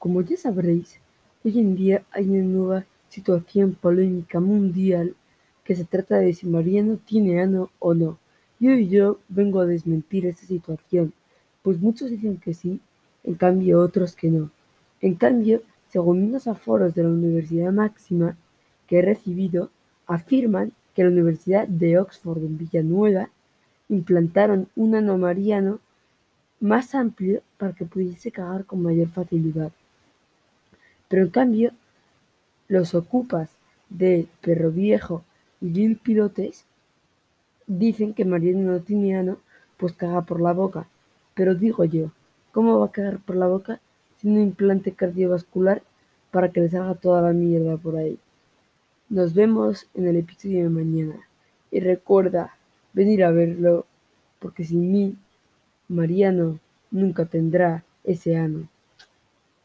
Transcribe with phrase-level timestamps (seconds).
[0.00, 0.98] Como ya sabréis,
[1.44, 5.14] hoy en día hay una nueva situación polémica mundial
[5.62, 8.16] que se trata de si Mariano tiene ano o no.
[8.58, 11.12] Y hoy yo vengo a desmentir esta situación,
[11.60, 12.80] pues muchos dicen que sí,
[13.24, 14.50] en cambio otros que no.
[15.02, 15.60] En cambio,
[15.90, 18.38] según unos aforos de la Universidad Máxima
[18.86, 19.68] que he recibido,
[20.06, 23.28] afirman que la Universidad de Oxford en Villanueva
[23.90, 25.78] implantaron un ano mariano
[26.58, 29.72] más amplio para que pudiese cagar con mayor facilidad.
[31.10, 31.72] Pero en cambio,
[32.68, 33.50] los ocupas
[33.88, 35.24] de Perro Viejo
[35.60, 36.64] y Lil Pilotes
[37.66, 39.38] dicen que Mariano no tiene ano,
[39.76, 40.86] pues caga por la boca.
[41.34, 42.12] Pero digo yo,
[42.52, 43.80] ¿cómo va a cagar por la boca
[44.18, 45.82] sin un implante cardiovascular
[46.30, 48.16] para que le salga toda la mierda por ahí?
[49.08, 51.16] Nos vemos en el episodio de mañana.
[51.72, 52.54] Y recuerda
[52.92, 53.84] venir a verlo,
[54.38, 55.16] porque sin mí,
[55.88, 56.60] Mariano
[56.92, 58.68] nunca tendrá ese ano.